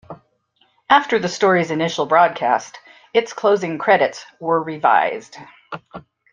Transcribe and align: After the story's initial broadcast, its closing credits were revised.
After 0.89 1.19
the 1.19 1.27
story's 1.29 1.69
initial 1.69 2.07
broadcast, 2.07 2.79
its 3.13 3.33
closing 3.33 3.77
credits 3.77 4.25
were 4.39 4.59
revised. 4.63 5.37